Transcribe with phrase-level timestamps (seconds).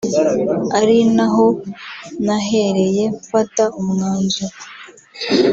[0.79, 1.45] ari naho
[2.25, 4.57] nahereye mfata umwanzuro